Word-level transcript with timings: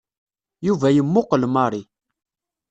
Yuba 0.67 0.87
yemmuqel 0.95 1.43
Mary. 1.53 1.81